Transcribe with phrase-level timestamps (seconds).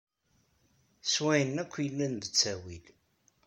[1.11, 2.85] S wayen akk yellan d ttawil..